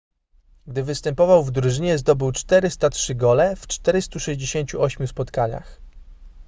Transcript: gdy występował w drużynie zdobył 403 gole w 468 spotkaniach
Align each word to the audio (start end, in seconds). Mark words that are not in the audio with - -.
gdy 0.67 0.83
występował 0.83 1.43
w 1.43 1.51
drużynie 1.51 1.97
zdobył 1.97 2.31
403 2.31 3.15
gole 3.15 3.55
w 3.55 3.67
468 3.67 5.07
spotkaniach 5.07 5.81